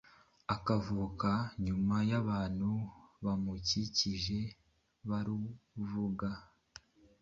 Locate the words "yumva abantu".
1.65-2.69